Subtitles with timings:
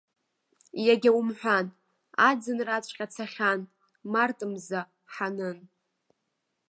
[0.85, 1.67] Иагьа умҳәан,
[2.27, 3.61] аӡынраҵәҟьа цахьан,
[4.11, 4.81] март мза
[5.13, 5.57] ҳанын.